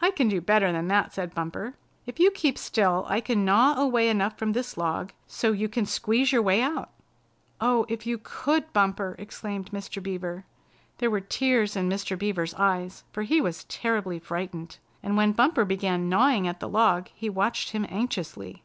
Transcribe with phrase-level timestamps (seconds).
[0.00, 1.76] "I can do better than that," said Bumper.
[2.04, 5.86] "If you keep still I can gnaw away enough from this log so you can
[5.86, 6.90] squeeze your way out."
[7.60, 10.02] "Oh, if you could, Bumper!" exclaimed Mr.
[10.02, 10.46] Beaver.
[10.98, 12.18] There were tears in Mr.
[12.18, 17.06] Beaver's eyes, for he was terribly frightened, and when Bumper began gnawing at the log
[17.14, 18.64] he watched him anxiously.